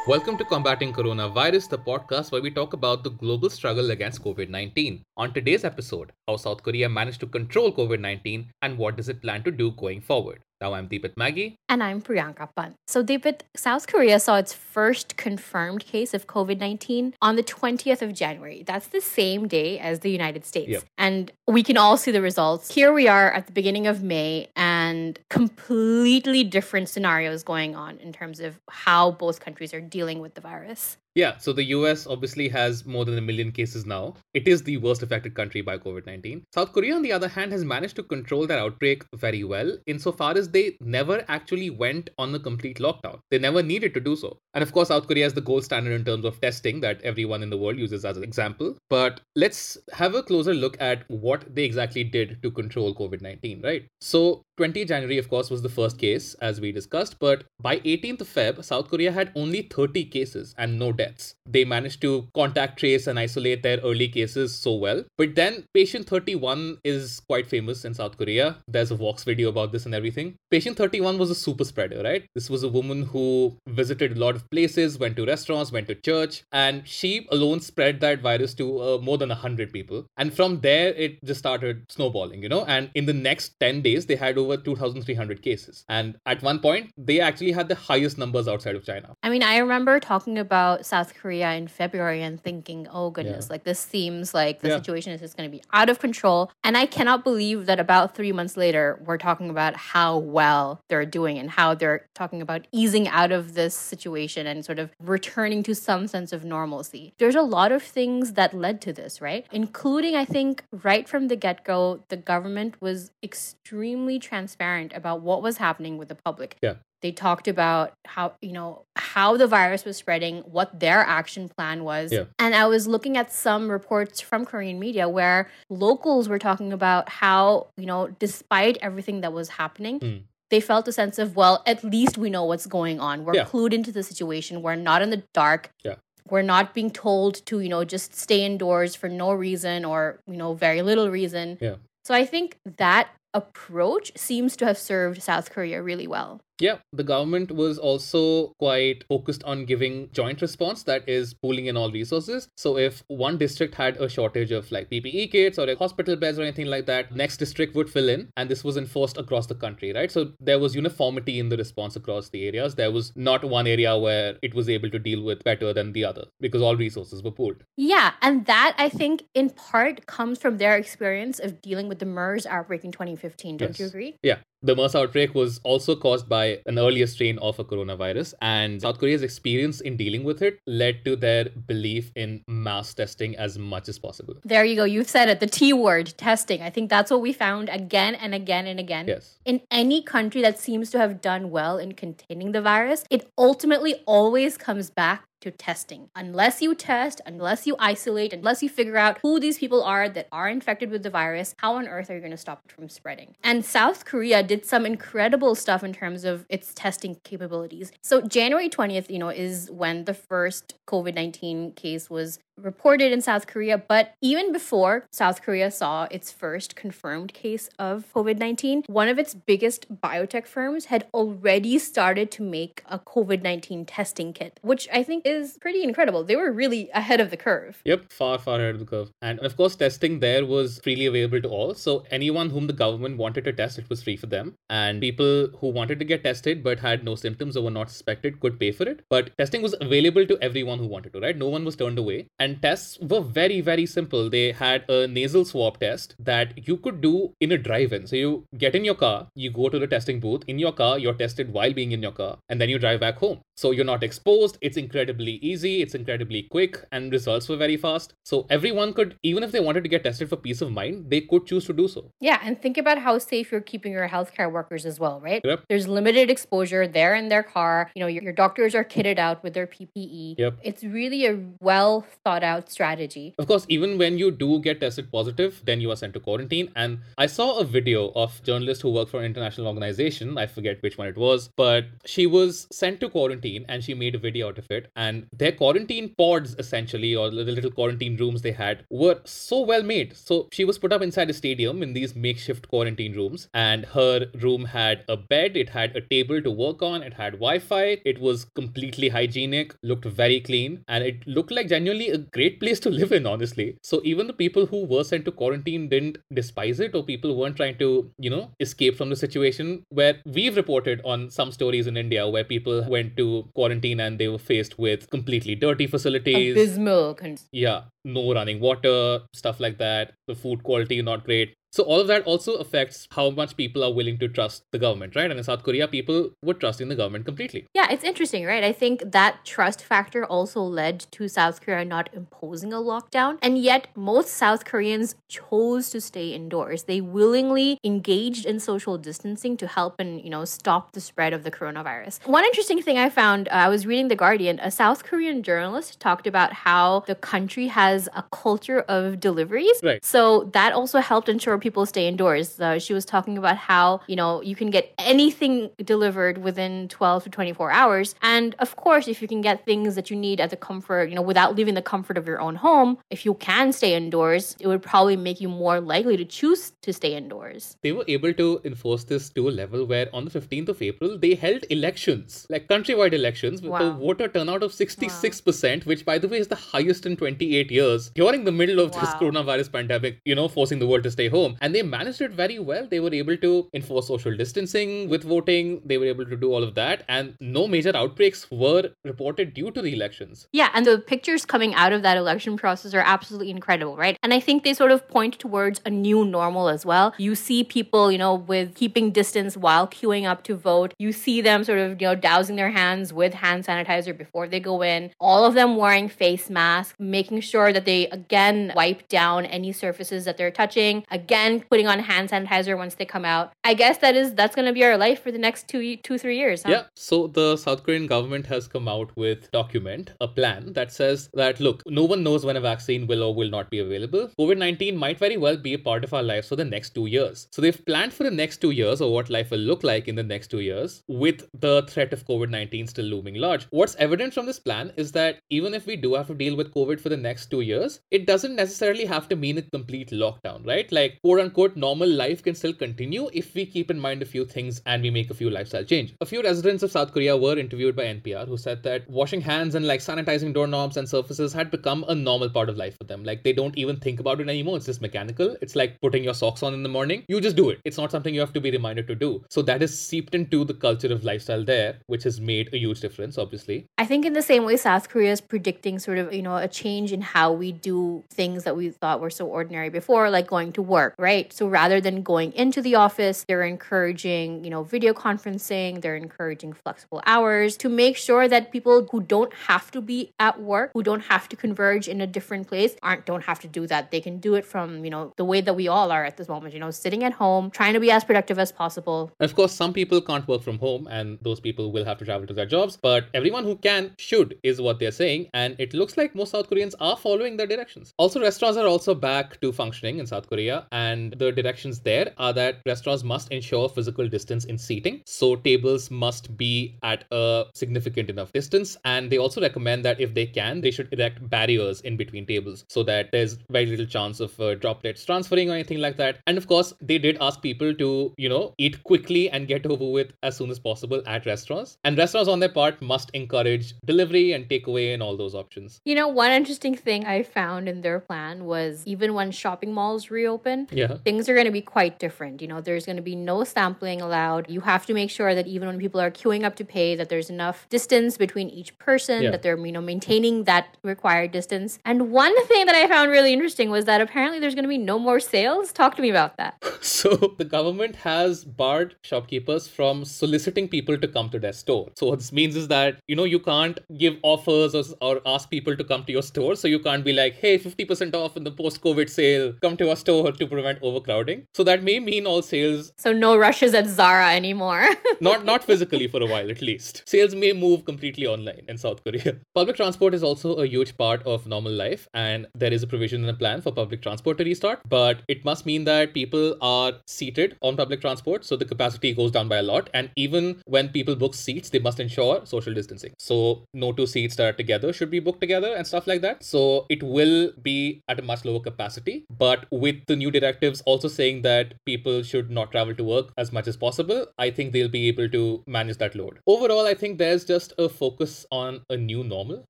Welcome 0.06 0.38
to 0.38 0.45
Combating 0.45 0.92
Coronavirus, 0.92 1.69
the 1.69 1.79
podcast 1.79 2.32
where 2.32 2.40
we 2.40 2.50
talk 2.50 2.72
about 2.72 3.04
the 3.04 3.11
global 3.11 3.50
struggle 3.50 3.90
against 3.90 4.22
COVID 4.24 4.48
19. 4.48 5.03
On 5.16 5.32
today's 5.32 5.64
episode, 5.64 6.12
how 6.26 6.36
South 6.36 6.62
Korea 6.62 6.88
managed 6.88 7.20
to 7.20 7.26
control 7.26 7.72
COVID 7.72 8.00
19 8.00 8.50
and 8.62 8.78
what 8.78 8.96
does 8.96 9.08
it 9.08 9.20
plan 9.20 9.42
to 9.42 9.50
do 9.50 9.70
going 9.72 10.00
forward. 10.00 10.42
Now 10.61 10.75
I'm 10.75 10.88
Deepit 10.88 11.16
Maggie. 11.16 11.56
And 11.68 11.82
I'm 11.84 12.02
Priyanka 12.02 12.48
Pant. 12.56 12.75
So, 12.88 13.02
Deepit, 13.02 13.45
South 13.54 13.86
Korea 13.86 14.18
saw 14.18 14.36
its 14.36 14.52
first 14.52 15.16
confirmed 15.16 15.84
case 15.86 16.14
of 16.14 16.27
COVID 16.27 16.58
19 16.58 17.14
on 17.22 17.36
the 17.36 17.45
20th 17.45 18.02
of 18.02 18.12
January. 18.12 18.64
That's 18.66 18.89
the 18.89 19.00
same 19.00 19.46
day 19.46 19.79
as 19.79 20.00
the 20.00 20.11
United 20.11 20.44
States. 20.44 20.71
Yep. 20.71 20.84
And 20.96 21.32
we 21.46 21.62
can 21.62 21.76
all 21.76 21.96
see 21.96 22.11
the 22.11 22.21
results. 22.21 22.75
Here 22.75 22.93
we 22.93 23.07
are 23.07 23.31
at 23.31 23.46
the 23.46 23.53
beginning 23.53 23.86
of 23.86 24.03
May, 24.03 24.48
and 24.57 25.18
completely 25.31 26.43
different 26.43 26.89
scenarios 26.89 27.45
going 27.45 27.76
on 27.76 27.98
in 27.98 28.12
terms 28.12 28.40
of 28.40 28.59
how 28.68 29.12
both 29.12 29.39
countries 29.39 29.72
are 29.72 29.81
dealing 29.81 30.18
with 30.20 30.34
the 30.34 30.40
virus. 30.40 30.96
Yeah, 31.18 31.36
so 31.39 31.53
the 31.53 31.64
US 31.75 32.06
obviously 32.06 32.48
has 32.50 32.86
more 32.86 33.05
than 33.05 33.19
a 33.19 33.20
million 33.20 33.50
cases 33.50 33.84
now. 33.84 34.14
It 34.34 34.47
is 34.47 34.62
the 34.62 34.77
worst 34.77 35.03
affected 35.03 35.34
country 35.34 35.62
by 35.62 35.77
COVID 35.77 36.06
19. 36.06 36.45
South 36.55 36.72
Korea, 36.72 36.95
on 36.95 37.03
the 37.03 37.11
other 37.11 37.27
hand, 37.27 37.50
has 37.50 37.64
managed 37.64 37.97
to 37.97 38.05
control 38.05 38.47
that 38.47 38.61
outbreak 38.61 39.03
very 39.17 39.42
well, 39.42 39.77
insofar 39.89 40.39
as 40.39 40.48
they 40.50 40.77
never 40.81 41.25
actually 41.27 41.70
went 41.70 42.11
on 42.19 42.33
a 42.36 42.39
complete 42.39 42.78
lockdown. 42.78 43.19
They 43.33 43.41
never 43.41 43.64
needed 43.64 43.95
to 43.95 44.00
do 44.00 44.14
so. 44.14 44.39
And 44.55 44.62
of 44.62 44.73
course, 44.73 44.89
South 44.89 45.09
Korea 45.09 45.27
is 45.27 45.34
the 45.34 45.41
gold 45.41 45.64
standard 45.64 45.92
in 45.92 46.05
terms 46.05 46.25
of 46.25 46.41
testing 46.41 46.78
that 46.83 47.03
everyone 47.03 47.42
in 47.42 47.50
the 47.50 47.59
world 47.59 47.81
uses 47.81 48.05
as 48.05 48.17
an 48.17 48.23
example. 48.23 48.77
But 48.89 49.20
let's 49.34 49.77
have 49.95 50.14
a 50.14 50.23
closer 50.23 50.55
look 50.55 50.77
at 50.78 51.03
what 51.09 51.53
they 51.53 51.64
exactly 51.64 52.05
did 52.05 52.41
to 52.45 52.50
control 52.53 52.95
COVID 52.95 53.23
19, 53.23 53.62
right? 53.62 53.89
So, 54.01 54.42
20 54.57 54.85
January, 54.85 55.19
of 55.19 55.29
course, 55.29 55.51
was 55.51 55.62
the 55.62 55.69
first 55.69 55.98
case, 55.98 56.35
as 56.35 56.61
we 56.61 56.70
discussed, 56.70 57.19
but 57.19 57.45
by 57.61 57.79
18th 57.81 58.20
of 58.20 58.29
Feb, 58.29 58.64
South 58.64 58.89
Korea 58.89 59.11
had 59.11 59.33
only 59.35 59.62
30 59.62 60.05
cases 60.05 60.55
and 60.57 60.79
no 60.79 60.92
deaths. 60.92 61.08
They 61.47 61.64
managed 61.64 62.01
to 62.03 62.28
contact 62.34 62.78
trace 62.78 63.06
and 63.06 63.19
isolate 63.19 63.62
their 63.62 63.78
early 63.78 64.09
cases 64.09 64.56
so 64.56 64.75
well. 64.75 65.05
But 65.17 65.34
then, 65.34 65.64
patient 65.73 66.09
31 66.09 66.78
is 66.84 67.20
quite 67.20 67.47
famous 67.47 67.84
in 67.84 67.95
South 67.95 68.17
Korea. 68.17 68.56
There's 68.67 68.91
a 68.91 68.97
Vox 68.97 69.25
video 69.25 69.48
about 69.48 69.70
this 69.70 69.86
and 69.86 69.95
everything. 69.95 70.34
Patient 70.51 70.77
31 70.77 71.19
was 71.19 71.31
a 71.31 71.34
super 71.34 71.64
spreader, 71.64 72.03
right? 72.03 72.25
This 72.34 72.51
was 72.51 72.64
a 72.64 72.69
woman 72.69 73.03
who 73.05 73.56
visited 73.69 74.17
a 74.17 74.20
lot 74.20 74.34
of 74.34 74.51
places, 74.51 74.98
went 74.98 75.17
to 75.17 75.27
restaurants, 75.27 75.70
went 75.70 75.86
to 75.89 75.95
church, 75.95 76.42
and 76.51 76.86
she 76.86 77.29
alone 77.31 77.61
spread 77.61 78.01
that 78.01 78.20
virus 78.20 78.55
to 78.55 78.83
uh, 78.83 78.98
more 78.98 79.19
than 79.19 79.29
100 79.29 79.73
people. 79.73 80.06
And 80.17 80.34
from 80.34 80.61
there, 80.61 80.89
it 80.95 81.23
just 81.25 81.39
started 81.39 81.84
snowballing, 81.89 82.42
you 82.42 82.48
know? 82.48 82.64
And 82.64 82.91
in 82.95 83.06
the 83.06 83.12
next 83.12 83.55
10 83.61 83.83
days, 83.83 84.06
they 84.06 84.17
had 84.17 84.36
over 84.36 84.48
over 84.48 84.62
2,300 84.62 85.42
cases. 85.42 85.84
And 85.89 86.17
at 86.27 86.42
one 86.42 86.61
point, 86.61 86.92
they 86.97 87.20
actually 87.20 87.53
had 87.53 87.69
the 87.69 87.75
highest 87.75 88.19
numbers 88.19 88.48
outside 88.48 88.75
of 88.75 88.84
China. 88.84 89.14
I 89.23 89.31
mean, 89.31 89.42
I 89.42 89.59
remember 89.59 90.01
talking 90.01 90.39
about 90.39 90.86
South 90.86 90.98
Korea 91.05 91.53
in 91.53 91.69
February 91.69 92.23
and 92.23 92.43
thinking, 92.43 92.87
oh 92.91 93.11
goodness, 93.11 93.47
yeah. 93.47 93.55
like 93.55 93.65
this 93.65 93.81
seems 93.81 94.35
like 94.35 94.61
the 94.61 94.69
yeah. 94.69 94.77
situation 94.77 95.13
is 95.13 95.21
just 95.21 95.37
going 95.37 95.51
to 95.51 95.57
be 95.57 95.63
out 95.73 95.89
of 95.89 95.99
control. 95.99 96.51
And 96.65 96.77
I 96.77 96.87
cannot 96.87 97.25
believe 97.25 97.67
that 97.67 97.81
about 97.81 98.15
three 98.15 98.33
months 98.33 98.57
later, 98.57 99.01
we're 99.05 99.19
talking 99.19 99.51
about 99.51 99.77
how 99.77 100.19
well 100.19 100.81
they're 100.89 101.07
doing 101.07 101.39
and 101.39 101.51
how 101.51 101.75
they're 101.75 102.07
talking 102.15 102.43
about 102.43 102.67
easing 102.73 103.09
out 103.09 103.33
of 103.33 103.55
this 103.55 103.75
situation 103.75 104.47
and 104.47 104.65
sort 104.65 104.79
of 104.79 104.91
returning 105.01 105.63
to 105.65 105.75
some 105.75 106.07
sense 106.07 106.33
of 106.33 106.45
normalcy. 106.45 107.13
There's 107.19 107.37
a 107.37 107.43
lot 107.43 107.73
of 107.73 107.83
things 107.83 108.35
that 108.35 108.55
led 108.55 108.81
to 108.83 108.93
this, 108.93 109.21
right? 109.21 109.47
Including, 109.53 110.15
I 110.17 110.25
think, 110.25 110.65
right 110.73 111.09
from 111.09 111.29
the 111.29 111.37
get 111.37 111.65
go, 111.65 112.03
the 112.09 112.17
government 112.17 112.81
was 112.81 113.11
extremely 113.23 114.19
transparent 114.19 114.93
about 114.95 115.23
what 115.23 115.43
was 115.43 115.59
happening 115.59 115.99
with 115.99 116.09
the 116.09 116.15
public. 116.15 116.57
Yeah. 116.63 116.75
They 117.03 117.13
talked 117.13 117.49
about 117.49 117.92
how, 118.07 118.35
you 118.41 118.53
know, 118.53 118.85
how 118.97 119.36
the 119.36 119.47
virus 119.47 119.85
was 119.85 119.97
spreading, 119.97 120.39
what 120.41 120.81
their 120.81 121.01
action 121.01 121.48
plan 121.48 121.85
was. 121.85 122.13
Yeah. 122.13 122.25
And 122.39 122.55
I 122.55 122.67
was 122.67 122.86
looking 122.86 123.17
at 123.17 123.33
some 123.33 123.70
reports 123.70 124.20
from 124.20 124.45
Korean 124.45 124.79
media 124.79 125.08
where 125.08 125.48
locals 125.70 126.29
were 126.29 126.39
talking 126.39 126.73
about 126.73 127.08
how, 127.08 127.69
you 127.77 127.87
know, 127.87 128.08
despite 128.19 128.78
everything 128.81 129.20
that 129.22 129.32
was 129.32 129.48
happening, 129.50 130.00
mm 130.00 130.22
they 130.50 130.60
felt 130.60 130.88
a 130.88 130.92
sense 130.92 131.19
of 131.19 131.37
well 131.37 131.62
at 131.66 131.84
least 131.84 132.16
we 132.16 132.31
know 132.31 132.42
what's 132.42 132.64
going 132.64 132.98
on 132.98 133.22
we're 133.22 133.34
yeah. 133.34 133.44
clued 133.44 133.75
into 133.75 133.92
the 133.92 134.03
situation 134.03 134.62
we're 134.62 134.75
not 134.75 135.03
in 135.03 135.10
the 135.10 135.22
dark 135.34 135.69
yeah. 135.84 135.97
we're 136.31 136.41
not 136.41 136.72
being 136.72 136.91
told 136.91 137.44
to 137.44 137.60
you 137.60 137.69
know 137.69 137.84
just 137.84 138.14
stay 138.14 138.47
indoors 138.47 138.94
for 138.94 139.10
no 139.10 139.31
reason 139.31 139.84
or 139.84 140.20
you 140.26 140.38
know 140.38 140.54
very 140.54 140.81
little 140.81 141.10
reason 141.10 141.58
yeah 141.60 141.75
so 142.03 142.14
i 142.14 142.25
think 142.25 142.56
that 142.78 143.10
approach 143.34 144.12
seems 144.16 144.56
to 144.56 144.64
have 144.66 144.78
served 144.78 145.22
South 145.22 145.50
Korea 145.50 145.82
really 145.82 146.06
well. 146.06 146.41
Yeah, 146.60 146.78
the 146.92 147.04
government 147.04 147.52
was 147.52 147.78
also 147.78 148.52
quite 148.58 149.04
focused 149.08 149.44
on 149.44 149.64
giving 149.64 150.10
joint 150.12 150.42
response 150.42 150.82
that 150.84 151.08
is 151.08 151.34
pooling 151.34 151.66
in 151.66 151.76
all 151.76 151.91
resources. 151.91 152.48
So 152.56 152.76
if 152.76 153.02
one 153.08 153.38
district 153.38 153.74
had 153.74 153.96
a 153.96 154.08
shortage 154.08 154.50
of 154.50 154.70
like 154.72 154.91
PPE 154.91 155.30
kits 155.30 155.58
or 155.58 155.66
like 155.66 155.78
hospital 155.78 156.16
beds 156.16 156.38
or 156.38 156.42
anything 156.42 156.66
like 156.66 156.86
that, 156.86 157.14
next 157.14 157.36
district 157.36 157.74
would 157.74 157.91
fill 157.91 158.08
in 158.08 158.28
and 158.36 158.48
this 158.48 158.64
was 158.64 158.76
enforced 158.76 159.19
across 159.19 159.46
the 159.46 159.54
country, 159.54 159.92
right? 159.92 160.10
So 160.10 160.32
there 160.41 160.58
was 160.58 160.74
uniformity 160.74 161.38
in 161.38 161.48
the 161.48 161.56
response 161.56 161.96
across 161.96 162.30
the 162.30 162.46
areas. 162.46 162.75
There 162.75 162.90
was 162.90 163.12
not 163.14 163.44
one 163.44 163.66
area 163.66 163.96
where 163.96 164.36
it 164.42 164.54
was 164.54 164.69
able 164.69 164.90
to 164.90 164.98
deal 164.98 165.22
with 165.22 165.44
better 165.44 165.72
than 165.72 165.92
the 165.92 166.04
other 166.04 166.25
because 166.40 166.62
all 166.62 166.76
resources 166.76 167.22
were 167.22 167.30
pooled. 167.30 167.62
Yeah, 167.76 168.12
and 168.20 168.46
that 168.46 168.75
I 168.78 168.88
think 168.88 169.25
in 169.34 169.50
part 169.50 170.06
comes 170.06 170.38
from 170.38 170.58
their 170.58 170.76
experience 170.76 171.38
of 171.38 171.60
dealing 171.62 171.88
with 171.88 171.98
the 172.00 172.06
MERS 172.06 172.46
outbreak 172.46 172.84
in 172.84 172.92
2015. 172.92 173.56
Don't 173.58 173.69
yes. 173.69 173.80
you 173.80 173.86
agree? 173.86 174.16
Yeah, 174.22 174.38
the 174.62 174.74
MERS 174.74 174.94
outbreak 174.94 175.34
was 175.34 175.60
also 175.62 175.94
caused 175.94 176.28
by 176.28 176.60
an 176.66 176.78
earlier 176.78 177.06
strain 177.06 177.38
of 177.38 177.58
a 177.58 177.64
coronavirus, 177.64 178.34
and 178.42 178.82
South 178.82 178.98
Korea's 178.98 179.22
experience 179.22 179.80
in 179.80 179.96
dealing 179.96 180.24
with 180.24 180.42
it 180.42 180.60
led 180.66 181.04
to 181.04 181.14
their 181.14 181.48
belief 181.48 182.10
in 182.16 182.42
mass 182.48 182.92
testing 182.94 183.36
as 183.36 183.58
much 183.58 183.88
as 183.88 183.98
possible. 183.98 184.34
There 184.44 184.64
you 184.64 184.76
go. 184.76 184.84
You've 184.84 185.08
said 185.08 185.28
it. 185.28 185.41
The 185.41 185.46
T 185.46 185.72
word, 185.72 186.14
testing. 186.16 186.62
I 186.62 186.70
think 186.70 186.91
that's 186.91 187.10
what 187.10 187.20
we 187.20 187.32
found 187.32 187.69
again 187.69 188.14
and 188.14 188.34
again 188.34 188.66
and 188.66 188.80
again. 188.80 189.06
Yes. 189.06 189.38
In 189.44 189.60
any 189.70 190.02
country 190.02 190.42
that 190.42 190.58
seems 190.58 190.90
to 190.90 190.98
have 190.98 191.20
done 191.20 191.50
well 191.50 191.78
in 191.78 191.92
containing 191.92 192.52
the 192.52 192.62
virus, 192.62 193.04
it 193.10 193.30
ultimately 193.38 194.02
always 194.06 194.56
comes 194.56 194.90
back 194.90 195.27
to 195.41 195.50
testing. 195.50 196.10
Unless 196.15 196.62
you 196.62 196.75
test, 196.75 197.21
unless 197.26 197.66
you 197.66 197.76
isolate, 197.78 198.32
unless 198.32 198.62
you 198.62 198.69
figure 198.69 198.97
out 198.97 199.19
who 199.22 199.38
these 199.38 199.59
people 199.59 199.82
are 199.82 200.09
that 200.09 200.28
are 200.32 200.49
infected 200.49 200.91
with 200.91 201.03
the 201.03 201.10
virus, 201.10 201.54
how 201.59 201.75
on 201.75 201.87
earth 201.87 202.10
are 202.10 202.15
you 202.15 202.21
going 202.21 202.31
to 202.31 202.37
stop 202.37 202.62
it 202.65 202.72
from 202.72 202.88
spreading? 202.88 203.34
And 203.43 203.65
South 203.65 204.04
Korea 204.04 204.43
did 204.43 204.65
some 204.65 204.84
incredible 204.84 205.54
stuff 205.54 205.84
in 205.84 205.93
terms 205.93 206.25
of 206.25 206.47
its 206.49 206.72
testing 206.75 207.16
capabilities. 207.25 207.93
So 208.03 208.21
January 208.21 208.69
20th, 208.69 209.10
you 209.10 209.19
know, 209.19 209.28
is 209.31 209.71
when 209.71 210.04
the 210.04 210.15
first 210.15 210.75
COVID-19 210.87 211.76
case 211.76 212.10
was 212.10 212.38
reported 212.62 213.12
in 213.12 213.20
South 213.20 213.46
Korea, 213.46 213.78
but 213.78 214.14
even 214.20 214.52
before 214.52 215.06
South 215.10 215.42
Korea 215.42 215.70
saw 215.70 216.06
its 216.10 216.30
first 216.30 216.76
confirmed 216.76 217.32
case 217.34 217.69
of 217.78 218.04
COVID 218.14 218.38
19, 218.38 218.84
one 218.86 219.08
of 219.08 219.19
its 219.19 219.34
biggest 219.34 220.00
biotech 220.02 220.46
firms 220.46 220.86
had 220.86 221.06
already 221.14 221.78
started 221.78 222.30
to 222.32 222.42
make 222.42 222.82
a 222.86 222.98
COVID 222.98 223.42
19 223.42 223.84
testing 223.84 224.32
kit, 224.32 224.58
which 224.62 224.88
I 224.92 225.02
think 225.02 225.26
is 225.26 225.58
pretty 225.60 225.82
incredible. 225.82 226.24
They 226.24 226.36
were 226.36 226.52
really 226.52 226.91
ahead 226.94 227.20
of 227.20 227.30
the 227.30 227.36
curve. 227.36 227.80
Yep, 227.84 228.12
far, 228.12 228.38
far 228.38 228.60
ahead 228.60 228.75
of 228.75 228.80
the 228.80 228.86
curve. 228.86 229.10
And 229.22 229.38
of 229.40 229.56
course, 229.56 229.76
testing 229.76 230.20
there 230.20 230.44
was 230.46 230.80
freely 230.82 231.06
available 231.06 231.40
to 231.42 231.48
all. 231.48 231.75
So 231.75 232.04
anyone 232.10 232.50
whom 232.50 232.66
the 232.66 232.72
government 232.72 233.19
wanted 233.19 233.44
to 233.44 233.52
test, 233.52 233.78
it 233.78 233.88
was 233.88 234.02
free 234.02 234.16
for 234.16 234.26
them. 234.26 234.54
And 234.70 235.00
people 235.00 235.48
who 235.58 235.69
wanted 235.69 235.98
to 235.98 236.04
get 236.04 236.25
tested 236.25 236.62
but 236.62 236.78
had 236.80 237.04
no 237.04 237.14
symptoms 237.14 237.56
or 237.56 237.64
were 237.64 237.70
not 237.70 237.90
suspected 237.90 238.40
could 238.40 238.58
pay 238.58 238.72
for 238.72 238.88
it. 238.88 239.04
But 239.10 239.36
testing 239.38 239.62
was 239.62 239.75
available 239.80 240.26
to 240.26 240.38
everyone 240.40 240.78
who 240.78 240.86
wanted 240.86 241.12
to, 241.12 241.20
right? 241.20 241.36
No 241.36 241.48
one 241.48 241.64
was 241.64 241.76
turned 241.76 241.98
away. 241.98 242.28
And 242.38 242.47
and 242.48 242.62
tests 242.62 242.98
were 243.00 243.20
very, 243.20 243.60
very 243.60 243.84
simple. 243.84 244.31
They 244.31 244.53
had 244.53 244.84
a 244.88 245.06
nasal 245.06 245.44
swab 245.44 245.78
test 245.81 246.14
that 246.19 246.67
you 246.67 246.76
could 246.78 247.00
do 247.00 247.32
in 247.40 247.52
a 247.52 247.58
drive 247.58 247.93
in. 247.93 248.06
So 248.06 248.17
you 248.17 248.44
get 248.56 248.75
in 248.75 248.84
your 248.84 248.94
car, 248.94 249.28
you 249.34 249.50
go 249.50 249.69
to 249.69 249.78
the 249.78 249.87
testing 249.87 250.20
booth. 250.20 250.44
In 250.46 250.58
your 250.58 250.72
car, 250.72 250.99
you're 250.99 251.14
tested 251.14 251.52
while 251.52 251.75
being 251.75 251.93
in 251.93 252.02
your 252.02 252.12
car, 252.12 252.38
and 252.49 252.61
then 252.61 252.70
you 252.70 252.78
drive 252.78 253.00
back 253.00 253.19
home. 253.19 253.40
So 253.56 253.72
you're 253.72 253.84
not 253.84 254.05
exposed. 254.05 254.56
It's 254.61 254.76
incredibly 254.76 255.32
easy, 255.50 255.82
it's 255.82 255.94
incredibly 255.94 256.43
quick, 256.44 256.84
and 256.93 257.12
results 257.12 257.49
were 257.49 257.56
very 257.56 257.76
fast. 257.76 258.14
So 258.25 258.46
everyone 258.49 258.93
could, 258.93 259.17
even 259.22 259.43
if 259.43 259.52
they 259.52 259.61
wanted 259.61 259.82
to 259.82 259.88
get 259.88 260.05
tested 260.05 260.28
for 260.28 260.37
peace 260.37 260.62
of 260.62 260.70
mind, 260.70 261.11
they 261.11 261.20
could 261.22 261.46
choose 261.46 261.67
to 261.67 261.72
do 261.72 261.88
so. 261.88 262.11
Yeah, 262.20 262.38
and 262.43 262.62
think 262.62 262.78
about 262.78 262.99
how 262.99 263.19
safe 263.19 263.52
you're 263.52 263.61
keeping 263.61 263.93
your 263.93 264.08
healthcare 264.08 264.50
workers 264.50 264.87
as 264.87 265.00
well, 265.00 265.20
right? 265.20 265.43
Yep. 265.44 265.64
There's 265.69 265.88
limited 265.88 266.31
exposure. 266.31 266.87
They're 266.87 267.14
in 267.14 267.28
their 267.28 267.43
car. 267.43 267.90
You 267.94 268.00
know, 268.02 268.06
your, 268.06 268.22
your 268.22 268.32
doctors 268.32 268.75
are 268.75 268.84
kitted 268.84 269.19
out 269.19 269.43
with 269.43 269.55
their 269.55 269.67
PPE. 269.67 270.37
Yep. 270.38 270.58
It's 270.62 270.84
really 270.84 271.26
a 271.26 271.38
well 271.61 272.06
thought 272.25 272.38
thought 272.38 272.49
out 272.49 272.70
strategy. 272.70 273.35
Of 273.38 273.46
course, 273.46 273.67
even 273.69 273.99
when 273.99 274.19
you 274.19 274.31
do 274.31 274.61
get 274.61 274.81
tested 274.81 275.11
positive, 275.11 275.62
then 275.64 275.81
you 275.81 275.90
are 275.90 275.96
sent 275.96 276.14
to 276.14 276.20
quarantine. 276.20 276.70
And 276.76 277.00
I 277.17 277.26
saw 277.26 277.58
a 277.58 277.64
video 277.64 278.12
of 278.14 278.43
journalist 278.43 278.82
who 278.82 278.93
worked 278.93 279.11
for 279.11 279.20
an 279.20 279.26
international 279.26 279.67
organization. 279.67 280.38
I 280.38 280.46
forget 280.46 280.82
which 280.82 280.99
one 280.99 281.08
it 281.08 281.17
was, 281.17 281.50
but 281.56 281.87
she 282.05 282.26
was 282.26 282.67
sent 282.70 283.00
to 283.00 283.08
quarantine 283.08 283.64
and 283.69 283.82
she 283.82 283.94
made 283.94 284.14
a 284.14 284.19
video 284.19 284.49
out 284.49 284.58
of 284.58 284.70
it. 284.70 284.90
And 284.96 285.26
their 285.32 285.52
quarantine 285.52 286.14
pods, 286.17 286.55
essentially, 286.58 287.14
or 287.14 287.31
the 287.31 287.44
little 287.44 287.70
quarantine 287.70 288.17
rooms 288.17 288.43
they 288.43 288.52
had, 288.52 288.84
were 288.91 289.20
so 289.25 289.61
well 289.62 289.82
made. 289.82 290.17
So 290.17 290.49
she 290.52 290.64
was 290.64 290.79
put 290.79 290.93
up 290.93 291.02
inside 291.02 291.31
a 291.31 291.34
stadium 291.34 291.82
in 291.82 291.93
these 291.93 292.14
makeshift 292.14 292.69
quarantine 292.69 293.14
rooms, 293.14 293.49
and 293.55 293.84
her 293.87 294.26
room 294.41 294.64
had 294.67 295.05
a 295.08 295.17
bed, 295.17 295.56
it 295.56 295.70
had 295.70 295.96
a 295.96 296.00
table 296.00 296.41
to 296.43 296.50
work 296.50 296.82
on, 296.82 297.02
it 297.02 297.14
had 297.14 297.34
Wi 297.34 297.58
Fi, 297.58 297.99
it 298.05 298.20
was 298.20 298.44
completely 298.55 299.08
hygienic, 299.08 299.75
looked 299.82 300.05
very 300.05 300.41
clean, 300.41 300.84
and 300.88 301.05
it 301.05 301.26
looked 301.26 301.50
like 301.50 301.69
genuinely 301.69 302.11
a 302.11 302.19
great 302.32 302.60
place 302.60 302.80
to 302.80 302.90
live 302.90 303.12
in, 303.12 303.26
honestly. 303.26 303.76
So 303.82 304.00
even 304.04 304.26
the 304.26 304.32
people 304.32 304.66
who 304.66 304.84
were 304.86 305.04
sent 305.04 305.25
to 305.26 305.32
quarantine 305.32 305.88
didn't 305.88 306.19
despise 306.32 306.80
it, 306.80 306.94
or 306.94 307.02
people 307.02 307.36
weren't 307.36 307.56
trying 307.56 307.78
to, 307.78 308.10
you 308.19 308.30
know, 308.30 308.50
escape 308.60 308.96
from 308.96 309.10
the 309.10 309.16
situation. 309.16 309.84
Where 309.90 310.16
we've 310.25 310.56
reported 310.56 311.00
on 311.04 311.30
some 311.30 311.52
stories 311.52 311.86
in 311.86 311.96
India 311.96 312.28
where 312.28 312.44
people 312.44 312.84
went 312.88 313.16
to 313.16 313.48
quarantine 313.54 314.00
and 314.00 314.19
they 314.19 314.28
were 314.28 314.38
faced 314.38 314.78
with 314.78 315.08
completely 315.10 315.54
dirty 315.54 315.86
facilities. 315.86 316.52
Abysmal. 316.52 317.14
Con- 317.14 317.38
yeah, 317.52 317.82
no 318.04 318.32
running 318.32 318.60
water, 318.60 319.20
stuff 319.34 319.60
like 319.60 319.78
that. 319.78 320.12
The 320.26 320.34
food 320.34 320.62
quality 320.62 321.00
not 321.02 321.24
great. 321.24 321.54
So 321.70 321.82
all 321.82 322.00
of 322.00 322.06
that 322.06 322.22
also 322.24 322.54
affects 322.54 323.06
how 323.12 323.28
much 323.30 323.56
people 323.56 323.84
are 323.84 323.92
willing 323.92 324.18
to 324.18 324.28
trust 324.28 324.64
the 324.72 324.78
government, 324.78 325.14
right? 325.14 325.30
And 325.30 325.38
in 325.38 325.44
South 325.44 325.62
Korea, 325.62 325.86
people 325.86 326.30
were 326.42 326.54
trusting 326.54 326.88
the 326.88 326.96
government 326.96 327.26
completely. 327.26 327.66
Yeah, 327.74 327.88
it's 327.90 328.04
interesting, 328.04 328.46
right? 328.46 328.64
I 328.64 328.72
think 328.72 329.12
that 329.12 329.44
trust 329.44 329.82
factor 329.82 330.24
also 330.24 330.62
led 330.62 331.00
to 331.12 331.28
South 331.28 331.60
Korea 331.60 331.84
not 331.84 332.08
imposing 332.14 332.72
a 332.72 332.76
lockdown. 332.76 333.38
And 333.42 333.58
yet, 333.58 333.88
most 333.94 334.30
South 334.30 334.64
Koreans 334.64 335.14
chose 335.28 335.90
to 335.90 336.00
stay 336.00 336.30
indoors. 336.30 336.84
They 336.84 337.02
willingly 337.02 337.78
engaged 337.84 338.46
in 338.46 338.60
social 338.60 338.96
distancing 338.96 339.58
to 339.58 339.66
help 339.66 339.96
and, 339.98 340.22
you 340.24 340.30
know, 340.30 340.46
stop 340.46 340.92
the 340.92 341.00
spread 341.00 341.34
of 341.34 341.44
the 341.44 341.50
coronavirus. 341.50 342.26
One 342.26 342.44
interesting 342.44 342.80
thing 342.80 342.96
I 342.96 343.10
found, 343.10 343.48
uh, 343.48 343.52
I 343.52 343.68
was 343.68 343.86
reading 343.86 344.08
The 344.08 344.16
Guardian, 344.16 344.58
a 344.60 344.70
South 344.70 345.04
Korean 345.04 345.42
journalist 345.42 346.00
talked 346.00 346.26
about 346.26 346.52
how 346.52 347.04
the 347.06 347.14
country 347.14 347.66
has 347.66 347.97
a 348.14 348.24
culture 348.30 348.80
of 348.82 349.18
deliveries. 349.18 349.80
Right. 349.82 350.04
So 350.04 350.44
that 350.52 350.72
also 350.72 351.00
helped 351.00 351.28
ensure 351.28 351.58
people 351.58 351.86
stay 351.86 352.06
indoors. 352.06 352.60
Uh, 352.60 352.78
she 352.78 352.94
was 352.94 353.04
talking 353.04 353.38
about 353.38 353.56
how, 353.56 354.00
you 354.06 354.16
know, 354.16 354.42
you 354.42 354.54
can 354.54 354.70
get 354.70 354.92
anything 354.98 355.70
delivered 355.82 356.38
within 356.38 356.88
12 356.88 357.24
to 357.24 357.30
24 357.30 357.70
hours. 357.70 358.14
And 358.22 358.54
of 358.58 358.76
course, 358.76 359.08
if 359.08 359.22
you 359.22 359.28
can 359.28 359.40
get 359.40 359.64
things 359.64 359.94
that 359.94 360.10
you 360.10 360.16
need 360.16 360.40
at 360.40 360.50
the 360.50 360.56
comfort, 360.56 361.08
you 361.08 361.16
know, 361.16 361.22
without 361.22 361.56
leaving 361.56 361.74
the 361.74 361.82
comfort 361.82 362.16
of 362.18 362.26
your 362.26 362.40
own 362.40 362.56
home, 362.56 362.98
if 363.10 363.24
you 363.24 363.34
can 363.34 363.72
stay 363.72 363.94
indoors, 363.94 364.56
it 364.60 364.66
would 364.66 364.82
probably 364.82 365.16
make 365.16 365.40
you 365.40 365.48
more 365.48 365.80
likely 365.80 366.16
to 366.16 366.24
choose 366.24 366.72
to 366.82 366.92
stay 366.92 367.16
indoors. 367.16 367.76
They 367.82 367.92
were 367.92 368.04
able 368.06 368.32
to 368.34 368.60
enforce 368.64 369.04
this 369.04 369.30
to 369.30 369.48
a 369.48 369.50
level 369.50 369.84
where 369.86 370.08
on 370.12 370.24
the 370.24 370.30
15th 370.30 370.68
of 370.68 370.82
April, 370.82 371.18
they 371.18 371.34
held 371.34 371.64
elections, 371.70 372.46
like 372.50 372.68
countrywide 372.68 373.12
elections, 373.12 373.62
with 373.62 373.80
a 373.80 373.90
voter 373.92 374.28
turnout 374.28 374.62
of 374.62 374.72
66%, 374.72 375.86
which, 375.86 376.04
by 376.04 376.18
the 376.18 376.28
way, 376.28 376.38
is 376.38 376.48
the 376.48 376.54
highest 376.56 377.06
in 377.06 377.16
28 377.16 377.70
years 377.70 377.77
during 378.14 378.44
the 378.44 378.52
middle 378.52 378.80
of 378.80 378.92
this 378.92 379.10
coronavirus 379.20 379.72
pandemic, 379.72 380.20
you 380.25 380.34
know, 380.34 380.48
forcing 380.48 380.78
the 380.78 380.86
world 380.86 381.02
to 381.04 381.10
stay 381.10 381.28
home. 381.28 381.56
And 381.60 381.75
they 381.75 381.82
managed 381.82 382.20
it 382.20 382.32
very 382.32 382.58
well. 382.58 382.86
They 382.86 383.00
were 383.00 383.12
able 383.12 383.36
to 383.36 383.69
enforce 383.72 384.08
social 384.08 384.36
distancing 384.36 385.08
with 385.08 385.25
voting, 385.25 385.82
they 385.84 385.98
were 385.98 386.06
able 386.06 386.26
to 386.26 386.36
do 386.36 386.52
all 386.52 386.62
of 386.62 386.75
that, 386.75 387.04
and 387.08 387.36
no 387.40 387.66
major 387.66 387.94
outbreaks 387.94 388.46
were 388.50 388.90
reported 389.04 389.54
due 389.54 389.70
to 389.70 389.82
the 389.82 389.92
elections. 389.92 390.48
Yeah, 390.52 390.70
and 390.75 390.86
the 390.86 390.98
pictures 390.98 391.44
coming 391.44 391.75
out 391.75 391.92
of 391.92 392.02
that 392.02 392.16
election 392.16 392.56
process 392.56 392.94
are 392.94 393.04
absolutely 393.04 393.50
incredible, 393.50 393.96
right? 393.96 394.19
And 394.22 394.32
I 394.34 394.40
think 394.40 394.64
they 394.64 394.74
sort 394.74 394.90
of 394.90 395.08
point 395.08 395.38
towards 395.38 395.81
a 395.84 395.90
new 395.90 396.24
normal 396.24 396.69
as 396.69 396.84
well. 396.84 397.14
You 397.19 397.34
see 397.34 397.64
people, 397.64 398.10
you 398.10 398.19
know, 398.19 398.34
with 398.34 398.74
keeping 398.74 399.10
distance 399.10 399.56
while 399.56 399.86
queuing 399.86 400.28
up 400.28 400.42
to 400.44 400.54
vote. 400.54 400.94
You 400.98 401.12
see 401.12 401.40
them 401.40 401.64
sort 401.64 401.78
of, 401.78 402.00
you 402.00 402.08
know, 402.08 402.14
dousing 402.14 402.56
their 402.56 402.70
hands 402.70 403.12
with 403.12 403.34
hand 403.34 403.64
sanitizer 403.64 404.16
before 404.16 404.46
they 404.48 404.60
go 404.60 404.82
in. 404.82 405.10
All 405.20 405.44
of 405.44 405.54
them 405.54 405.76
wearing 405.76 406.08
face 406.08 406.50
masks, 406.50 406.94
making 406.98 407.40
sure 407.69 407.73
that 407.73 407.85
they 407.85 408.09
again 408.09 408.73
wipe 408.75 409.09
down 409.09 409.44
any 409.47 409.73
surfaces 409.73 410.25
that 410.25 410.37
they're 410.37 410.50
touching. 410.50 411.05
Again, 411.11 411.65
putting 411.70 411.87
on 411.87 411.99
hand 412.00 412.31
sanitizer 412.31 412.76
once 412.76 412.94
they 412.94 413.05
come 413.05 413.25
out. 413.25 413.53
I 413.65 413.75
guess 413.75 413.99
that 413.99 414.17
is 414.17 414.35
that's 414.35 414.55
going 414.55 414.67
to 414.67 414.73
be 414.73 414.85
our 414.85 414.97
life 414.97 415.23
for 415.23 415.31
the 415.32 415.38
next 415.38 415.69
two, 415.69 415.97
two, 415.97 416.19
three 416.19 416.38
years. 416.38 416.62
huh? 416.62 416.70
Yeah. 416.70 416.82
So 416.94 417.26
the 417.26 417.56
South 417.56 417.82
Korean 417.85 418.06
government 418.06 418.47
has 418.47 418.69
come 418.69 418.88
out 418.88 419.15
with 419.17 419.50
document, 419.50 420.12
a 420.20 420.29
plan 420.29 420.73
that 420.73 420.93
says 420.93 421.29
that 421.35 421.61
look, 421.61 421.82
no 421.87 422.05
one 422.05 422.23
knows 422.23 422.44
when 422.44 422.56
a 422.56 422.61
vaccine 422.61 423.06
will 423.06 423.23
or 423.23 423.35
will 423.35 423.50
not 423.50 423.70
be 423.70 423.81
available. 423.81 424.31
COVID-19 424.38 424.97
might 424.97 425.19
very 425.19 425.37
well 425.37 425.56
be 425.56 425.75
a 425.75 425.79
part 425.79 426.05
of 426.05 426.15
our 426.15 426.23
lives 426.23 426.49
for 426.49 426.56
the 426.56 426.65
next 426.65 426.94
2 426.94 427.06
years. 427.06 427.49
So 427.50 427.62
they've 427.62 427.85
planned 427.87 428.12
for 428.12 428.25
the 428.25 428.31
next 428.31 428.59
2 428.59 428.70
years 428.70 429.00
or 429.00 429.12
what 429.12 429.31
life 429.31 429.50
will 429.50 429.59
look 429.59 429.82
like 429.82 430.09
in 430.09 430.15
the 430.15 430.23
next 430.23 430.49
2 430.49 430.61
years 430.61 431.03
with 431.09 431.47
the 431.53 431.82
threat 431.88 432.12
of 432.12 432.26
COVID-19 432.26 432.88
still 432.88 433.05
looming 433.05 433.35
large. 433.35 433.67
What's 433.70 433.97
evident 433.97 434.35
from 434.35 434.47
this 434.47 434.59
plan 434.59 434.93
is 434.97 435.12
that 435.12 435.41
even 435.50 435.75
if 435.75 435.87
we 435.87 435.97
do 435.97 436.15
have 436.15 436.29
to 436.29 436.35
deal 436.35 436.56
with 436.56 436.73
COVID 436.75 437.00
for 437.00 437.09
the 437.09 437.17
next 437.17 437.50
2 437.58 437.64
years, 437.64 438.00
it 438.10 438.26
doesn't 438.26 438.56
necessarily 438.56 439.05
have 439.05 439.28
to 439.28 439.37
mean 439.37 439.58
a 439.58 439.62
complete 439.62 440.10
lockdown, 440.10 440.66
right? 440.66 440.90
Like 440.93 441.19
quote 441.22 441.40
unquote 441.40 441.76
normal 441.76 442.08
life 442.08 442.43
can 442.43 442.55
still 442.55 442.72
continue 442.72 443.28
if 443.32 443.55
we 443.55 443.66
keep 443.66 443.90
in 443.90 443.99
mind 443.99 444.22
a 444.22 444.26
few 444.32 444.44
things 444.44 444.81
and 444.87 445.02
we 445.02 445.10
make 445.10 445.31
a 445.31 445.34
few 445.34 445.50
lifestyle 445.50 445.84
change. 445.84 446.14
A 446.20 446.26
few 446.26 446.43
residents 446.43 446.82
of 446.82 446.90
South 446.90 447.12
Korea 447.12 447.37
were 447.37 447.58
interviewed 447.58 447.96
by 447.96 448.05
NPR 448.05 448.46
who 448.46 448.56
said 448.56 448.82
that 448.84 449.08
washing 449.08 449.40
hands 449.40 449.75
and 449.75 449.87
like 449.87 450.00
sanitizing 450.00 450.55
doorknobs 450.55 450.96
and 450.96 451.08
surfaces 451.08 451.52
had 451.52 451.70
become 451.70 452.05
a 452.08 452.14
normal 452.14 452.50
part 452.50 452.69
of 452.69 452.76
life 452.76 452.96
for 452.96 453.05
them. 453.05 453.25
Like 453.25 453.43
they 453.43 453.52
don't 453.52 453.76
even 453.76 453.96
think 453.96 454.20
about 454.20 454.40
it 454.40 454.49
anymore. 454.49 454.76
It's 454.76 454.87
just 454.87 455.00
mechanical. 455.00 455.56
It's 455.60 455.76
like 455.76 456.00
putting 456.00 456.25
your 456.25 456.34
socks 456.34 456.62
on 456.62 456.75
in 456.75 456.82
the 456.82 456.88
morning. 456.88 457.25
You 457.28 457.40
just 457.40 457.56
do 457.56 457.70
it. 457.70 457.81
It's 457.84 457.99
not 457.99 458.10
something 458.10 458.34
you 458.34 458.40
have 458.40 458.52
to 458.52 458.60
be 458.60 458.70
reminded 458.70 459.06
to 459.08 459.14
do. 459.14 459.44
So 459.50 459.62
that 459.62 459.82
is 459.82 459.99
seeped 459.99 460.34
into 460.34 460.64
the 460.64 460.75
culture 460.75 461.12
of 461.12 461.25
lifestyle 461.25 461.64
there, 461.64 461.99
which 462.06 462.25
has 462.25 462.40
made 462.40 462.72
a 462.72 462.78
huge 462.78 463.00
difference, 463.00 463.38
obviously. 463.38 463.87
I 463.99 464.06
think 464.06 464.25
in 464.25 464.32
the 464.32 464.43
same 464.43 464.64
way 464.64 464.76
South 464.76 465.08
Korea 465.08 465.32
is 465.32 465.40
predicting 465.40 465.99
sort 465.99 466.19
of, 466.19 466.32
you 466.32 466.43
know, 466.43 466.56
a 466.56 466.69
change 466.69 467.12
in 467.12 467.20
how 467.20 467.47
we 467.52 467.72
do 467.72 468.24
things 468.30 468.64
that 468.64 468.76
we 468.76 468.90
thought 468.90 469.20
were 469.20 469.30
so 469.30 469.46
ordinary 469.46 469.88
before, 469.88 470.30
like 470.30 470.46
going 470.46 470.72
to 470.72 470.82
work, 470.82 471.14
right? 471.18 471.52
So 471.52 471.66
rather 471.66 472.00
than 472.00 472.22
going 472.22 472.52
into 472.52 472.82
the 472.82 472.94
office, 472.94 473.44
they're 473.46 473.62
encouraging, 473.62 474.64
you 474.64 474.70
know, 474.70 474.82
video 474.82 475.12
conferencing, 475.12 476.02
they're 476.02 476.16
encouraging 476.16 476.72
flexible 476.72 477.22
hours 477.26 477.76
to 477.78 477.88
make 477.88 478.16
sure 478.16 478.48
that 478.48 478.72
people 478.72 479.06
who 479.10 479.20
don't 479.20 479.52
have 479.54 479.90
to 479.92 480.00
be 480.00 480.32
at 480.38 480.60
work, 480.60 480.90
who 480.94 481.02
don't 481.02 481.24
have 481.24 481.48
to 481.48 481.56
converge 481.56 482.08
in 482.08 482.20
a 482.20 482.26
different 482.26 482.68
place, 482.68 482.96
aren't 483.02 483.26
don't 483.26 483.44
have 483.44 483.60
to 483.60 483.68
do 483.68 483.86
that. 483.86 484.10
They 484.10 484.20
can 484.20 484.38
do 484.38 484.54
it 484.54 484.64
from, 484.64 485.04
you 485.04 485.10
know, 485.10 485.32
the 485.36 485.44
way 485.44 485.60
that 485.60 485.74
we 485.74 485.88
all 485.88 486.10
are 486.10 486.24
at 486.24 486.36
this 486.36 486.48
moment, 486.48 486.74
you 486.74 486.80
know, 486.80 486.90
sitting 486.90 487.24
at 487.24 487.32
home, 487.32 487.70
trying 487.70 487.94
to 487.94 488.00
be 488.00 488.10
as 488.10 488.24
productive 488.24 488.58
as 488.58 488.72
possible. 488.72 489.32
Of 489.40 489.54
course, 489.54 489.72
some 489.72 489.92
people 489.92 490.20
can't 490.20 490.46
work 490.48 490.62
from 490.62 490.78
home 490.78 491.06
and 491.10 491.38
those 491.42 491.60
people 491.60 491.92
will 491.92 492.04
have 492.04 492.18
to 492.18 492.24
travel 492.24 492.46
to 492.46 492.54
their 492.54 492.66
jobs, 492.66 492.98
but 493.00 493.26
everyone 493.34 493.64
who 493.64 493.76
can 493.76 494.12
should, 494.18 494.58
is 494.62 494.80
what 494.80 494.98
they're 494.98 495.10
saying. 495.10 495.48
And 495.54 495.76
it 495.78 495.94
looks 495.94 496.16
like 496.16 496.34
most 496.34 496.50
South 496.50 496.68
Koreans 496.68 496.94
are 497.00 497.16
following 497.16 497.38
their 497.38 497.67
directions. 497.67 498.12
Also, 498.17 498.40
restaurants 498.40 498.76
are 498.79 498.87
also 498.87 499.14
back 499.14 499.61
to 499.61 499.73
functioning 499.73 500.19
in 500.19 500.26
South 500.26 500.49
Korea, 500.49 500.87
and 500.93 501.32
the 501.35 501.52
directions 501.52 502.01
there 502.01 502.32
are 502.39 502.53
that 502.53 502.81
restaurants 502.86 503.24
must 503.24 503.51
ensure 503.51 503.89
physical 503.89 504.29
distance 504.29 504.65
in 504.65 504.79
seating. 504.79 505.22
So, 505.27 505.56
tables 505.56 506.10
must 506.10 506.56
be 506.56 506.96
at 507.03 507.24
a 507.31 507.65
significant 507.74 508.31
enough 508.31 508.53
distance. 508.53 508.96
And 509.05 509.31
they 509.31 509.39
also 509.39 509.60
recommend 509.60 510.05
that 510.05 510.20
if 510.20 510.34
they 510.34 510.46
can, 510.46 510.81
they 510.81 510.91
should 510.91 511.12
erect 511.12 511.48
barriers 511.48 512.01
in 512.03 512.17
between 512.17 512.47
tables 512.47 512.85
so 512.89 513.03
that 513.05 513.31
there's 513.33 513.59
very 513.71 513.87
little 513.87 514.07
chance 514.07 514.41
of 514.41 514.59
uh, 514.61 514.75
droplets 514.75 515.25
transferring 515.25 515.71
or 515.71 515.75
anything 515.75 515.99
like 515.99 516.17
that. 516.17 516.39
And 516.47 516.59
of 516.59 516.67
course, 516.67 516.93
they 517.01 517.19
did 517.19 517.39
ask 517.41 517.62
people 517.62 517.95
to, 517.95 518.35
you 518.37 518.49
know, 518.49 518.75
eat 518.79 519.03
quickly 519.05 519.51
and 519.51 519.67
get 519.67 519.87
over 519.87 520.11
with 520.11 520.33
as 520.43 520.57
soon 520.57 520.71
as 520.71 520.79
possible 520.79 521.23
at 521.27 521.47
restaurants. 521.47 521.99
And 522.05 522.19
restaurants 522.19 522.49
on 522.49 522.61
their 522.61 522.69
part 522.69 523.01
must 523.03 523.31
encourage 523.31 523.95
delivery 524.05 524.53
and 524.53 524.69
takeaway 524.69 525.15
and 525.15 525.23
all 525.23 525.37
those 525.37 525.55
options. 525.55 526.01
You 526.05 526.15
know, 526.15 526.29
one 526.29 526.53
interesting 526.53 526.97
thing 526.97 527.27
I 527.29 527.43
found 527.43 527.89
in 527.89 528.01
their 528.01 528.19
plan 528.21 528.65
was 528.65 529.03
even 529.07 529.35
when 529.35 529.51
shopping 529.51 529.93
malls 529.93 530.31
reopen, 530.31 530.89
Yeah. 530.91 531.19
things 531.25 531.49
are 531.49 531.55
going 531.55 531.67
to 531.67 531.71
be 531.81 531.83
quite 531.83 532.19
different. 532.19 532.63
You 532.63 532.69
know, 532.69 532.81
there's 532.81 533.05
going 533.07 533.17
to 533.17 533.23
be 533.23 533.37
no 533.37 533.65
sampling 533.65 534.21
allowed. 534.23 534.69
You 534.71 534.81
have 534.81 535.05
to 535.07 535.15
make 535.15 535.31
sure 535.31 535.55
that 535.55 535.67
even 535.67 535.87
when 535.89 535.99
people 535.99 536.21
are 536.21 536.31
queuing 536.31 536.65
up 536.65 536.75
to 536.77 536.85
pay, 536.85 537.15
that 537.17 537.29
there's 537.29 537.51
enough 537.51 537.87
distance 537.91 538.37
between 538.39 538.69
each 538.71 538.97
person, 538.99 539.43
Yeah. 539.43 539.51
that 539.51 539.63
they're, 539.63 539.79
you 539.87 539.93
know, 539.93 540.01
maintaining 540.01 540.65
that 540.65 540.97
required 541.03 541.53
distance. 541.53 541.99
And 542.05 542.31
one 542.33 542.55
thing 542.67 542.87
that 542.87 542.95
I 542.95 543.07
found 543.07 543.31
really 543.31 543.53
interesting 543.53 543.91
was 543.91 544.07
that 544.07 544.21
apparently 544.23 544.59
there's 544.59 544.75
going 544.75 544.85
to 544.85 544.89
be 544.89 544.99
no 544.99 545.19
more 545.19 545.39
sales. 545.41 545.93
Talk 545.93 546.17
to 546.17 546.23
me 546.23 546.31
about 546.31 546.57
that. 546.57 546.75
So 547.19 547.31
the 547.59 547.65
government 547.65 548.17
has 548.17 548.65
barred 548.65 549.15
shopkeepers 549.23 549.89
from 549.89 550.25
soliciting 550.25 550.89
people 550.89 551.17
to 551.19 551.29
come 551.29 551.49
to 551.51 551.59
their 551.59 551.73
store. 551.73 552.11
So 552.17 552.27
what 552.29 552.39
this 552.39 552.53
means 552.53 552.77
is 552.77 552.89
that 552.89 553.17
you 553.27 553.37
know 553.37 553.45
you 553.45 553.59
can't 553.59 553.99
give 554.17 554.37
offers 554.43 554.95
or, 554.95 555.05
or 555.21 555.41
ask 555.47 555.71
people 555.71 555.97
to 555.97 556.05
come 556.05 556.25
to 556.25 556.33
your 556.33 556.43
store, 556.43 556.75
so 556.77 556.87
you 556.89 556.99
can't 556.99 557.18
can't 557.19 557.25
be 557.25 557.33
like, 557.33 557.57
hey, 557.57 557.79
50% 557.79 558.35
off 558.35 558.57
in 558.57 558.63
the 558.63 558.71
post 558.71 559.01
COVID 559.01 559.29
sale, 559.29 559.73
come 559.83 559.97
to 559.97 560.11
our 560.11 560.17
store 560.17 560.53
to 560.53 560.67
prevent 560.67 560.99
overcrowding. 561.03 561.65
So 561.75 561.83
that 561.85 562.05
may 562.05 562.21
mean 562.21 562.47
all 562.47 562.63
sales. 562.63 563.13
So 563.19 563.33
no 563.33 563.57
rushes 563.57 563.93
at 563.95 564.07
Zara 564.07 564.55
anymore. 564.55 565.09
not 565.41 565.65
not 565.65 565.83
physically 565.83 566.29
for 566.29 566.43
a 566.43 566.47
while 566.47 566.71
at 566.71 566.81
least. 566.81 567.23
Sales 567.27 567.55
may 567.55 567.73
move 567.73 568.05
completely 568.05 568.47
online 568.47 568.85
in 568.89 568.99
South 568.99 569.25
Korea. 569.25 569.57
Public 569.75 569.97
transport 569.97 570.35
is 570.35 570.45
also 570.45 570.75
a 570.75 570.87
huge 570.87 571.17
part 571.17 571.43
of 571.45 571.67
normal 571.67 571.93
life, 571.93 572.29
and 572.35 572.67
there 572.75 572.93
is 572.93 573.03
a 573.03 573.07
provision 573.07 573.41
in 573.41 573.47
the 573.47 573.55
plan 573.55 573.81
for 573.81 573.93
public 573.93 574.23
transport 574.23 574.59
to 574.59 574.65
restart. 574.65 575.01
But 575.09 575.43
it 575.49 575.65
must 575.65 575.87
mean 575.87 576.05
that 576.05 576.35
people 576.35 576.77
are 576.81 577.13
seated 577.27 577.77
on 577.83 577.97
public 577.97 578.21
transport, 578.21 578.65
so 578.65 578.77
the 578.77 578.85
capacity 578.85 579.35
goes 579.35 579.51
down 579.51 579.69
by 579.69 579.79
a 579.79 579.83
lot. 579.83 580.11
And 580.15 580.31
even 580.37 580.81
when 580.87 581.09
people 581.09 581.37
book 581.37 581.55
seats, 581.55 581.91
they 581.91 581.99
must 581.99 582.21
ensure 582.21 582.65
social 582.65 582.95
distancing. 582.95 583.35
So 583.39 583.85
no 583.93 584.13
two 584.13 584.27
seats 584.27 584.57
that 584.57 584.69
are 584.69 584.79
together 584.83 585.13
should 585.13 585.31
be 585.31 585.41
booked 585.41 585.61
together 585.61 585.95
and 585.95 586.07
stuff 586.07 586.27
like 586.27 586.43
that. 586.43 586.63
So 586.63 587.07
it 587.09 587.23
will 587.23 587.73
be 587.83 588.23
at 588.29 588.38
a 588.38 588.43
much 588.43 588.65
lower 588.65 588.81
capacity. 588.81 589.45
But 589.50 589.87
with 589.91 590.27
the 590.27 590.37
new 590.37 590.50
directives 590.50 591.03
also 591.03 591.29
saying 591.29 591.62
that 591.62 591.95
people 592.05 592.43
should 592.43 592.71
not 592.71 592.91
travel 592.93 593.15
to 593.15 593.25
work 593.25 593.53
as 593.57 593.73
much 593.73 593.87
as 593.87 593.97
possible, 593.97 594.47
I 594.59 594.71
think 594.71 594.93
they'll 594.93 595.09
be 595.09 595.29
able 595.29 595.49
to 595.50 595.83
manage 595.87 596.19
that 596.19 596.35
load. 596.35 596.59
Overall, 596.67 597.07
I 597.07 597.15
think 597.15 597.38
there's 597.38 597.65
just 597.65 597.93
a 597.99 598.09
focus 598.09 598.67
on 598.71 599.00
a 599.11 599.17
new 599.17 599.45
normal. 599.45 599.85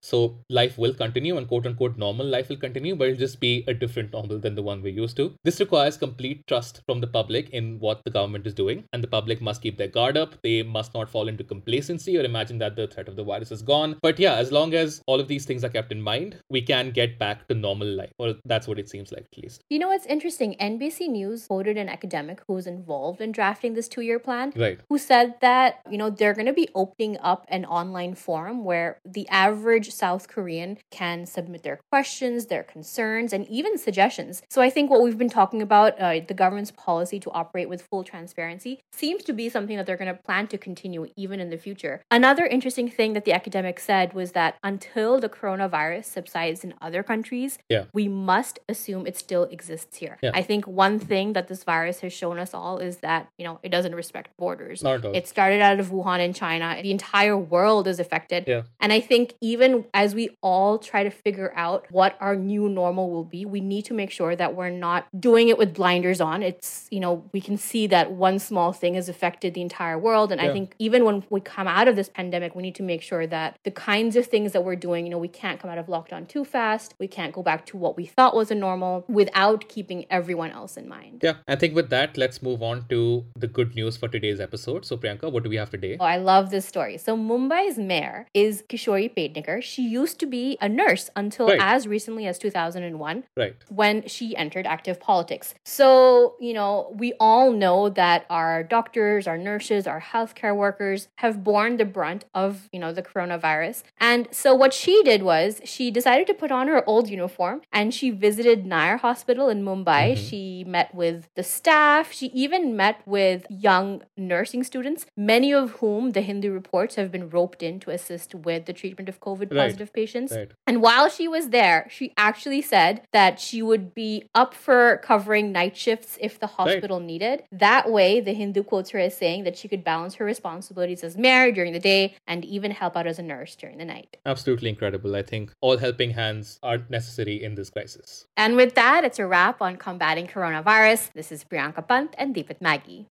So 0.03 0.39
life 0.49 0.79
will 0.79 0.95
continue 0.95 1.37
and 1.37 1.49
quote 1.49 1.67
unquote 1.67 1.97
normal 1.97 2.27
life 2.27 2.49
will 2.49 2.57
continue, 2.57 2.95
but 2.97 3.09
it'll 3.09 3.19
just 3.19 3.41
be 3.41 3.65
a 3.67 3.75
different 3.75 4.13
normal 4.13 4.39
than 4.39 4.55
the 4.55 4.63
one 4.63 4.83
we're 4.83 4.93
used 4.93 5.17
to. 5.17 5.35
This 5.45 5.61
requires 5.61 5.97
complete 5.97 6.47
trust 6.47 6.83
from 6.87 7.01
the 7.01 7.07
public 7.07 7.51
in 7.51 7.79
what 7.79 8.01
the 8.05 8.11
government 8.11 8.47
is 8.47 8.55
doing, 8.55 8.85
and 8.93 9.03
the 9.03 9.09
public 9.09 9.41
must 9.41 9.63
keep 9.63 9.77
their 9.77 9.89
guard 9.89 10.17
up. 10.17 10.35
They 10.43 10.63
must 10.63 10.95
not 10.95 11.09
fall 11.09 11.29
into 11.29 11.45
complacency 11.45 12.17
or 12.17 12.23
imagine 12.23 12.59
that 12.59 12.77
the 12.77 12.87
threat 12.87 13.09
of 13.09 13.17
the 13.17 13.25
virus 13.25 13.53
is 13.53 13.63
gone. 13.63 13.97
But 14.03 14.19
yeah, 14.19 14.35
as 14.35 14.53
long 14.53 14.75
as 14.75 15.03
all 15.07 15.21
of 15.21 15.29
these 15.29 15.45
things 15.45 15.65
are 15.65 15.69
kept 15.69 15.93
in 15.93 16.01
mind, 16.01 16.41
we 16.51 16.63
can 16.63 16.91
get 17.01 17.19
back 17.19 17.47
to 17.49 17.55
normal 17.55 17.91
life. 18.01 18.13
Or 18.19 18.35
that's 18.45 18.67
what 18.67 18.79
it 18.79 18.89
seems 18.89 19.13
like, 19.13 19.27
at 19.31 19.39
least. 19.43 19.63
You 19.71 19.79
know 19.79 19.89
what's 19.89 20.07
interesting? 20.07 20.57
NBC 20.61 21.09
News 21.09 21.47
quoted 21.47 21.77
an 21.77 21.89
academic 21.89 22.43
who 22.47 22.55
was 22.55 22.67
involved 22.67 23.21
in 23.21 23.31
drafting 23.33 23.75
this 23.75 23.89
two 23.89 24.05
year 24.09 24.19
plan, 24.19 24.53
right. 24.57 24.79
who 24.89 24.99
said 24.99 25.35
that, 25.41 25.81
you 25.91 25.99
know, 25.99 26.11
they're 26.11 26.35
going 26.35 26.53
to 26.55 26.59
be 26.65 26.69
opening 26.75 27.17
up 27.21 27.47
an 27.49 27.65
online 27.65 28.15
forum 28.15 28.65
where 28.65 28.99
the 29.05 29.27
average 29.29 29.91
South 29.93 30.25
Korean 30.29 30.79
can 30.91 31.27
submit 31.27 31.63
their 31.63 31.81
questions, 31.93 32.47
their 32.47 32.65
concerns, 32.65 33.33
and 33.33 33.47
even 33.49 33.79
suggestions. 33.79 34.43
So 34.49 34.61
I 34.61 34.71
think 34.71 34.91
what 34.91 35.03
we've 35.03 35.19
been 35.25 35.37
talking 35.41 35.63
about, 35.63 36.01
uh, 36.01 36.21
the 36.27 36.35
government's 36.43 36.73
policy 36.73 37.21
to 37.21 37.31
operate 37.31 37.69
with 37.69 37.83
full 37.83 38.05
transparency, 38.05 38.81
seems 38.93 39.23
to 39.25 39.33
be 39.33 39.49
something 39.49 39.77
that 39.77 39.87
they're 39.87 40.03
going 40.03 40.15
to 40.15 40.23
plan 40.29 40.49
to 40.49 40.59
continue 40.59 41.07
even 41.17 41.39
in 41.41 41.51
the 41.51 41.59
future. 41.67 42.03
Another 42.11 42.45
interesting 42.47 42.91
thing 42.91 43.13
that 43.13 43.25
the 43.25 43.33
academic 43.33 43.79
said 43.79 44.15
was 44.15 44.33
that 44.33 44.57
until 44.63 45.21
the 45.21 45.29
coronavirus 45.29 46.07
subsides 46.17 46.65
in 46.65 46.75
other 46.81 46.88
countries, 47.03 47.59
yeah. 47.69 47.85
we 47.93 48.09
must 48.09 48.59
assume 48.69 49.07
it 49.07 49.17
still 49.17 49.45
exists 49.45 49.97
here. 49.97 50.19
Yeah. 50.23 50.31
I 50.35 50.43
think 50.43 50.67
one 50.67 50.99
thing 50.99 51.33
that 51.35 51.49
this 51.49 51.65
virus 51.65 52.01
has 52.01 52.13
shown 52.13 52.39
us 52.39 52.55
all 52.55 52.79
is 52.79 52.99
that, 52.99 53.29
you 53.39 53.45
know, 53.45 53.59
it 53.63 53.71
doesn't 53.71 53.95
respect 53.95 54.37
borders. 54.37 54.83
It 54.85 55.29
started 55.29 55.61
out 55.61 55.81
of 55.81 55.91
Wuhan 55.91 56.21
in 56.21 56.33
China. 56.33 56.79
The 56.83 56.91
entire 56.91 57.37
world 57.37 57.87
is 57.89 58.01
affected. 58.01 58.45
Yeah. 58.47 58.63
And 58.81 58.93
I 58.93 59.01
think 59.01 59.35
even 59.41 59.85
as 59.95 60.15
we 60.15 60.31
all 60.41 60.79
try 60.79 61.03
to 61.05 61.11
figure 61.11 61.53
out 61.55 61.87
what 61.91 62.17
our 62.21 62.37
new 62.37 62.69
normal 62.69 63.11
will 63.11 63.25
be, 63.25 63.45
we 63.45 63.61
need 63.61 63.85
to 63.87 63.95
make 63.95 64.11
sure 64.11 64.35
that 64.35 64.55
we're 64.55 64.71
not 64.71 65.07
doing 65.19 65.49
it 65.49 65.59
with 65.59 65.75
blinders 65.75 66.21
on. 66.21 66.43
It's, 66.43 66.89
you 66.91 67.01
know, 67.01 67.25
we 67.33 67.41
can 67.41 67.57
see 67.57 67.87
that 67.89 68.13
one 68.13 68.39
small 68.39 68.73
thing 68.73 68.95
has 68.95 69.09
affected 69.09 69.55
the 69.55 69.63
entire 69.63 69.99
world. 69.99 70.33
And 70.33 70.41
Yeah. 70.41 70.49
I 70.49 70.53
think 70.53 70.75
even 70.79 71.05
when 71.05 71.25
we 71.31 71.41
come 71.41 71.67
out 71.67 71.89
of 71.89 71.97
this 71.97 72.09
pandemic, 72.09 72.55
we 72.55 72.63
need 72.63 72.75
to 72.77 72.83
make 72.83 73.03
sure 73.03 73.27
that 73.27 73.59
the 73.65 73.71
kinds 73.71 74.15
of 74.17 74.27
things 74.27 74.53
that 74.53 74.63
we're 74.63 74.77
doing, 74.77 75.05
you 75.07 75.11
know, 75.11 75.19
we 75.19 75.29
can't 75.29 75.61
come 75.61 75.71
out 75.71 75.79
of 75.79 75.87
lockdown 75.87 76.27
too 76.29 76.45
fast. 76.45 76.78
We 76.99 77.09
can't 77.09 77.33
go 77.33 77.43
back 77.43 77.67
to 77.67 77.77
what 77.77 77.97
we 77.97 78.07
thought 78.07 78.35
was 78.35 78.51
a 78.51 78.55
normal 78.55 79.05
without 79.09 79.69
keeping 79.69 80.07
everyone 80.11 80.51
else 80.51 80.77
in 80.77 80.89
mind. 80.89 81.21
Yeah, 81.23 81.35
I 81.47 81.57
think 81.57 81.75
with 81.75 81.91
that, 81.91 82.17
let's 82.17 82.43
move 82.43 82.63
on 82.63 82.85
to 82.89 83.25
the 83.37 83.47
good 83.47 83.75
news 83.75 83.97
for 83.97 84.09
today's 84.09 84.41
episode. 84.41 84.85
So, 84.85 84.97
Priyanka, 84.97 85.31
what 85.33 85.43
do 85.45 85.51
we 85.51 85.57
have 85.57 85.71
today? 85.71 85.97
Oh, 86.01 86.05
I 86.05 86.17
love 86.17 86.51
this 86.51 86.67
story. 86.67 86.99
So 86.99 87.17
Mumbai's 87.17 87.79
mayor 87.79 88.27
is 88.35 88.63
Kishori 88.69 89.09
Pednekar. 89.15 89.63
She 89.63 89.83
used 89.83 90.19
to 90.21 90.27
be 90.27 90.57
a 90.61 90.69
nurse 90.69 91.11
until 91.17 91.49
Right. 91.49 91.59
as 91.61 91.87
recently 91.89 92.27
as 92.27 92.39
2001 92.39 93.25
Right. 93.37 93.55
when 93.69 94.07
she 94.07 94.37
entered 94.37 94.67
active 94.67 95.01
politics. 95.01 95.55
So, 95.65 96.35
you 96.41 96.53
know, 96.55 96.93
we 96.97 97.13
all 97.19 97.51
know 97.51 97.89
that 97.89 98.25
our 98.31 98.63
doctors, 98.63 99.27
our 99.27 99.39
nurses, 99.39 99.87
our 99.87 100.01
healthcare 100.01 100.55
workers 100.57 101.09
have 101.17 101.43
borne 101.45 101.77
the 101.77 101.85
brunt 101.85 102.25
of, 102.35 102.69
you 102.73 102.79
know, 102.79 102.93
the 102.93 103.03
coronavirus. 103.03 103.83
And 104.01 104.29
so 104.31 104.55
what 104.55 104.73
she 104.73 105.03
did 105.03 105.23
was 105.23 105.61
she 105.65 105.91
decided 105.91 106.27
to 106.29 106.35
put 106.35 106.51
on 106.53 106.68
her 106.69 106.83
old 106.89 107.09
uniform 107.09 107.63
and 107.73 107.93
she 107.95 108.11
visited 108.11 108.67
Nair 108.67 108.97
Hospital 108.99 109.49
in 109.49 109.63
Mumbai. 109.65 110.13
Mhm. 110.13 110.17
She 110.29 110.65
met 110.67 110.95
with 110.95 111.29
the 111.35 111.43
staff. 111.43 112.13
She 112.13 112.27
even 112.29 112.77
met 112.77 112.97
with 113.07 113.47
young 113.49 114.03
nursing 114.17 114.63
students, 114.65 115.07
many 115.17 115.53
of 115.53 115.71
whom 115.81 116.11
the 116.11 116.21
Hindu 116.21 116.51
reports 116.53 116.95
have 116.97 117.11
been 117.11 117.29
roped 117.31 117.63
in 117.63 117.81
to 117.81 117.91
assist 117.91 118.35
with 118.35 118.67
the 118.67 118.73
treatment 118.73 119.09
of 119.09 119.21
COVID 119.21 119.51
Right. 119.51 119.65
positive 119.65 119.93
patients. 119.93 120.33
Right. 120.37 120.51
And 120.67 120.83
while 120.83 121.09
she 121.09 121.27
was 121.29 121.51
there, 121.51 121.87
she 121.91 122.13
actually 122.17 122.63
said 122.63 123.03
that 123.13 123.41
she 123.41 123.63
would 123.63 123.95
be 123.95 124.25
up 124.35 124.55
for 124.55 124.99
covering 125.05 125.53
night 125.53 125.77
shifts 125.77 126.19
if 126.21 126.39
the 126.39 126.47
hospital 126.59 127.01
needed. 127.01 127.45
That 127.53 127.91
way, 127.91 128.21
the 128.21 128.33
Hindu 128.35 128.63
quotes 128.63 128.91
her 128.91 128.99
as 128.99 129.17
saying 129.17 129.45
that 129.45 129.57
she 129.57 129.69
could 129.69 129.83
balance 129.85 130.15
her 130.17 130.25
responsibilities 130.25 131.03
as 131.05 131.17
mayor 131.17 131.51
during 131.53 131.73
the 131.73 131.81
day 131.81 132.15
and 132.27 132.45
even 132.45 132.71
help 132.73 132.97
out 132.97 133.07
as 133.07 133.19
a 133.19 133.23
nurse 133.23 133.57
during 133.57 133.79
the 133.79 133.85
night. 133.85 134.17
Absolutely 134.27 134.69
incredible. 134.69 135.15
I 135.17 135.23
think 135.23 135.53
all 135.61 135.77
helping 135.79 136.11
hands 136.11 136.58
are 136.63 136.79
necessary 136.89 137.43
in 137.43 137.55
this 137.55 137.71
crisis. 137.71 138.27
And 138.37 138.57
with 138.57 138.75
that, 138.75 139.05
it's 139.05 139.19
a 139.19 139.27
wrap 139.27 139.63
on 139.63 139.77
combating 139.77 140.27
coronavirus. 140.27 141.13
This 141.13 141.31
is 141.31 141.45
Priyanka 141.45 141.87
Pant 141.87 142.15
and 142.19 142.35
Deepit 142.35 142.61
Maggie. 142.61 143.07